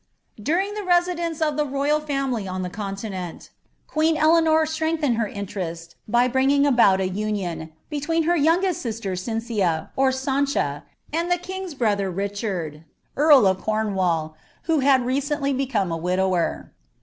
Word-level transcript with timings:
During 0.41 0.73
Ihe 0.75 0.87
residence 0.87 1.43
of 1.43 1.57
the 1.57 1.63
royal 1.63 1.99
family 1.99 2.47
on 2.47 2.63
the 2.63 2.71
continent, 2.71 3.51
qosa 3.87 4.15
Eleanor 4.17 4.65
strengthened 4.65 5.17
her 5.17 5.27
interest 5.27 5.95
by 6.07 6.27
bringing 6.27 6.65
about 6.65 6.99
a 6.99 7.07
onion 7.07 7.69
betwteatar 7.91 8.35
youngest 8.43 8.81
sifter 8.81 9.11
Cincia, 9.11 9.89
or 9.95 10.11
Sancha, 10.11 10.85
and 11.13 11.29
tlie 11.31 11.43
kjng's 11.43 11.75
brother, 11.75 12.11
Rirliard, 12.11 12.83
mI 13.15 13.47
of 13.47 13.61
Cornwall, 13.61 14.35
who 14.63 14.79
had 14.79 15.05
recently 15.05 15.53
became 15.53 15.91
a 15.91 15.97
widower. 15.97 16.73